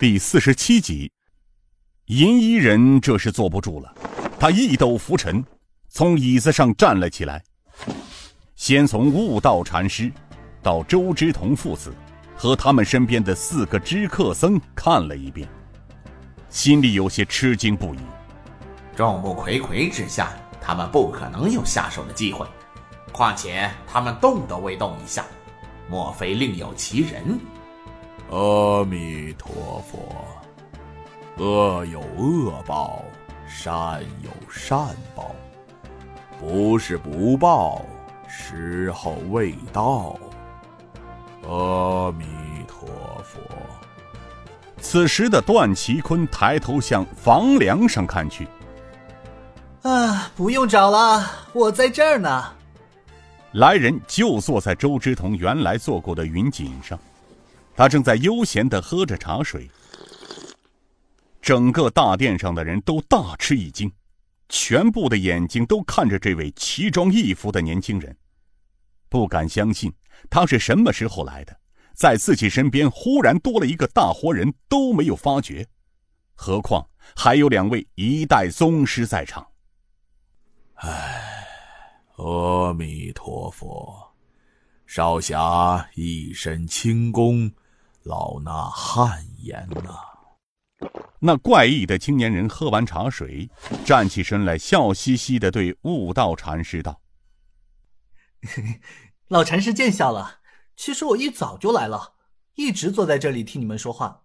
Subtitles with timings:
[0.00, 1.10] 第四十七集，
[2.04, 3.92] 银衣人这是坐不住了，
[4.38, 5.44] 他一抖拂尘，
[5.88, 7.42] 从椅子上站了起来。
[8.54, 10.08] 先从悟道禅师，
[10.62, 11.92] 到周之同父子，
[12.36, 15.48] 和他们身边的四个知客僧看了一遍，
[16.48, 17.98] 心里有些吃惊不已。
[18.94, 22.46] 众目睽睽之下，他们不可能有下手的机会，
[23.10, 25.26] 况且他们动都未动一下，
[25.90, 27.36] 莫非另有其人？
[28.30, 29.98] 阿弥陀佛，
[31.42, 33.02] 恶有恶报，
[33.48, 35.34] 善有善报，
[36.38, 37.80] 不是不报，
[38.28, 40.14] 时候未到。
[41.48, 42.26] 阿弥
[42.68, 42.86] 陀
[43.24, 43.40] 佛。
[44.78, 48.46] 此时的段奇坤抬头向房梁上看去，
[49.80, 51.24] 啊，不用找了，
[51.54, 52.44] 我在这儿呢。
[53.52, 56.98] 来人就坐在周之同原来坐过的云锦上。
[57.78, 59.70] 他正在悠闲的喝着茶水，
[61.40, 63.88] 整个大殿上的人都大吃一惊，
[64.48, 68.16] 全部的眼睛都看着这位奇装异服的年轻人，
[69.08, 69.94] 不敢相信
[70.28, 71.56] 他是什么时候来的，
[71.94, 75.64] 在自己身边忽然多了一个大活人都没有发觉，
[76.34, 79.46] 何况还有两位一代宗师在场。
[80.74, 81.46] 唉，
[82.16, 84.12] 阿弥陀佛，
[84.84, 87.48] 少侠一身轻功。
[88.08, 89.94] 老衲汗颜呐！
[91.20, 93.50] 那怪异的青年人喝完茶水，
[93.84, 97.02] 站起身来，笑嘻嘻的对悟道禅师道
[99.28, 100.38] ：“老禅师见笑了。
[100.74, 102.14] 其实我一早就来了，
[102.54, 104.22] 一直坐在这里听你们说话。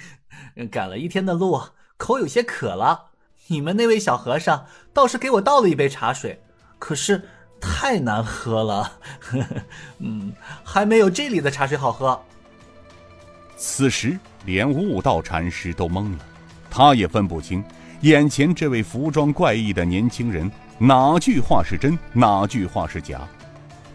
[0.72, 1.60] 赶了一天的路，
[1.98, 3.10] 口有些渴了。
[3.48, 6.42] 你们那位小和尚倒是给我倒了一杯茶水，
[6.78, 7.28] 可是
[7.60, 8.98] 太难喝了。
[10.00, 10.32] 嗯，
[10.64, 12.18] 还没有这里的茶水好喝。”
[13.58, 16.18] 此时，连悟道禅师都懵了，
[16.70, 17.62] 他也分不清
[18.02, 23.28] 眼前这位服装怪异的年轻人哪句话是真，哪句话是假。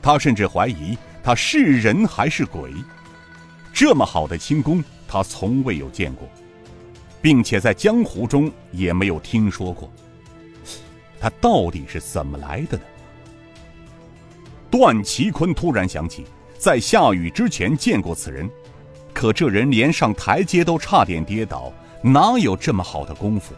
[0.01, 2.73] 他甚至怀疑他是人还是鬼。
[3.71, 6.27] 这么好的轻功，他从未有见过，
[7.21, 9.89] 并且在江湖中也没有听说过。
[11.21, 12.83] 他到底是怎么来的呢？
[14.69, 16.25] 段祺坤突然想起，
[16.57, 18.49] 在下雨之前见过此人。
[19.23, 23.55] 可这人连上台阶都差点跌倒，哪有这么好的功夫？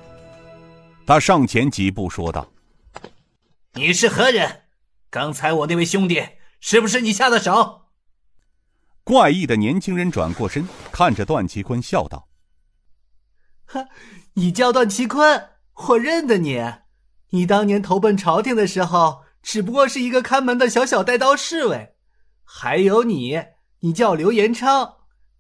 [1.08, 2.48] 他上前几步说道
[3.74, 4.62] ：“你是何人？
[5.10, 6.24] 刚才我那位兄弟
[6.60, 7.88] 是不是你下的手？”
[9.04, 12.28] 怪异的年轻人转过身，看着段奇坤笑道
[13.66, 13.88] ：“哈，
[14.36, 15.50] 你叫段奇坤，
[15.88, 16.64] 我认得你。
[17.32, 21.96] 你当年投奔朝廷的时候，只不过是一个看门的小小带刀侍卫。
[22.44, 23.42] 还有你，
[23.80, 24.98] 你叫刘延昌。”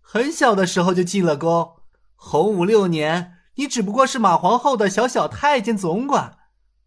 [0.08, 1.78] 很小的时候就进了宫，
[2.16, 6.38] 洪武六年，你只不过是马皇后的小小太监总管。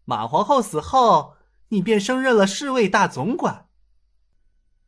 [0.05, 1.33] 马皇后死后，
[1.67, 3.65] 你便升任了侍卫大总管。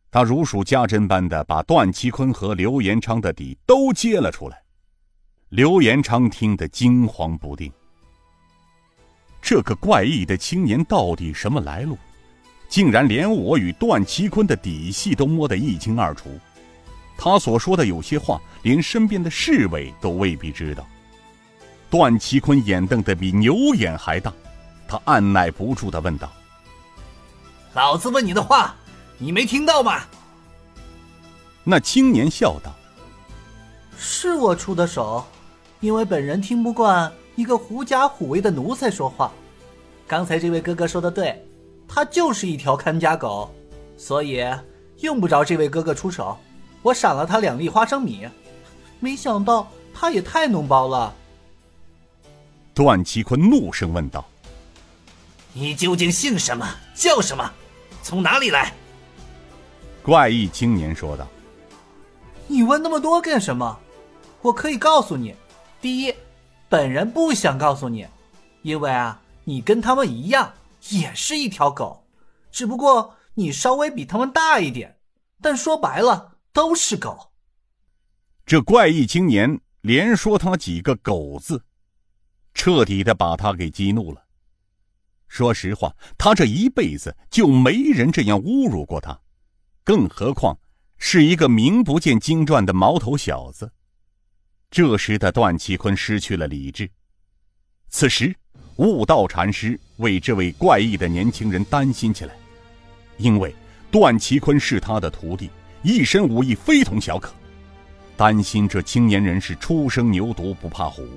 [0.09, 4.63] 他如数家珍般的把段祺坤和刘延昌的底都揭了出来。
[5.49, 7.71] 刘延昌听得惊惶不定，
[9.41, 11.97] 这个怪异的青年到底什么来路？
[12.69, 16.29] 竟然连我与段祺坤的底细都摸得一清二楚。
[17.23, 20.83] 他所说的有些话，连身边的侍卫都未必知道。
[21.87, 24.33] 段祺坤眼瞪得比牛眼还大，
[24.87, 26.31] 他按耐不住的问道
[27.75, 28.73] ：“老子问你的话，
[29.19, 30.01] 你没听到吗？”
[31.63, 32.73] 那青年笑道
[33.99, 35.23] ：“是我出的手，
[35.79, 39.31] 因为本人听不惯一个狐假虎威的奴才说话。
[40.07, 41.39] 刚才这位哥哥说的对，
[41.87, 43.53] 他就是一条看家狗，
[43.95, 44.43] 所以
[45.01, 46.35] 用不着这位哥哥出手。”
[46.81, 48.27] 我赏了他两粒花生米，
[48.99, 51.13] 没想到他也太脓包了。
[52.73, 54.25] 段其坤怒声问道
[55.53, 56.67] ：“你究竟姓什么？
[56.95, 57.51] 叫什么？
[58.01, 58.73] 从哪里来？”
[60.01, 61.27] 怪异青年说道
[62.47, 63.77] ：“你问那么多干什么？
[64.41, 65.35] 我可以告诉你，
[65.79, 66.15] 第一，
[66.67, 68.07] 本人不想告诉你，
[68.63, 70.51] 因为啊，你跟他们一样，
[70.89, 72.03] 也是一条狗，
[72.51, 74.97] 只不过你稍微比他们大一点。
[75.39, 77.31] 但说白了。”都是狗。
[78.45, 81.63] 这怪异青年连说他几个“狗”字，
[82.53, 84.23] 彻底的把他给激怒了。
[85.27, 89.17] 说实话，他这一辈子就没人这样侮辱过他，
[89.83, 90.57] 更何况
[90.97, 93.71] 是一个名不见经传的毛头小子。
[94.69, 96.89] 这时的段祺坤失去了理智。
[97.87, 98.35] 此时，
[98.75, 102.35] 悟道禅师为这位怪异的年轻人担心起来，
[103.17, 103.55] 因为
[103.89, 105.49] 段祺坤是他的徒弟。
[105.83, 107.33] 一身武艺非同小可，
[108.15, 111.07] 担心这青年人是初生牛犊不怕虎。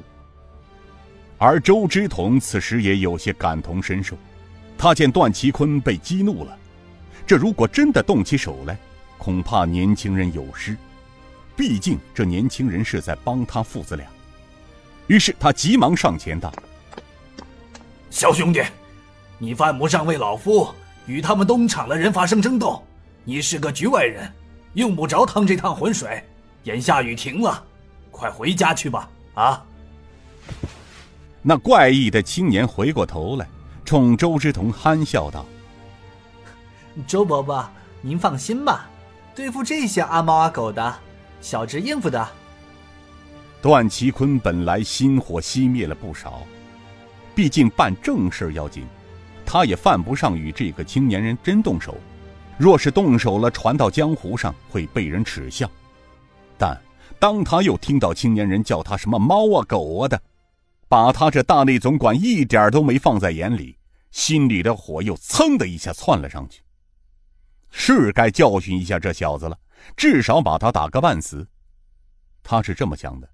[1.36, 4.16] 而周之同此时也有些感同身受，
[4.78, 6.56] 他见段其坤被激怒了，
[7.26, 8.78] 这如果真的动起手来，
[9.18, 10.76] 恐怕年轻人有失。
[11.56, 14.06] 毕竟这年轻人是在帮他父子俩。
[15.06, 16.50] 于是他急忙上前道
[18.08, 18.62] ：“小兄弟，
[19.38, 20.68] 你犯不上为老夫
[21.06, 22.82] 与他们东厂的人发生争斗。
[23.24, 24.30] 你是个局外人，
[24.74, 26.22] 用不着趟这趟浑水。
[26.64, 27.62] 眼下雨停了，
[28.10, 29.64] 快回家去吧。”啊！
[31.42, 33.46] 那怪异的青年回过头来，
[33.84, 35.44] 冲周之同憨笑道
[37.06, 37.68] ：“周伯伯，
[38.00, 38.88] 您放心吧，
[39.34, 40.94] 对付这些阿猫阿狗的，
[41.40, 42.26] 小侄应付的。”
[43.60, 46.42] 段其坤本来心火熄灭了不少，
[47.34, 48.86] 毕竟办正事要紧，
[49.44, 51.96] 他也犯不上与这个青年人真动手。
[52.56, 55.70] 若是动手了，传到江湖上会被人耻笑。
[56.56, 56.80] 但
[57.18, 60.20] 当他又听到青年人叫他什么猫啊狗啊的，
[60.88, 63.76] 把他这大内总管一点都没放在眼里，
[64.10, 66.62] 心里的火又噌的一下窜了上去。
[67.70, 69.58] 是该教训一下这小子了，
[69.96, 71.46] 至少把他打个半死。
[72.42, 73.28] 他是这么想的。